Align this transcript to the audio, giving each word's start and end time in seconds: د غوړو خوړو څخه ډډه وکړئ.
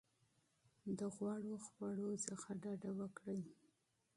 د 0.97 0.99
غوړو 1.15 1.53
خوړو 1.67 2.09
څخه 2.27 2.49
ډډه 2.61 2.91
وکړئ. 2.99 3.41